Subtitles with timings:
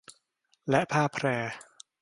[0.69, 1.27] และผ้าแพร